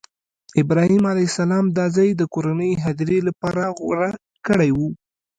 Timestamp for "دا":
1.77-1.85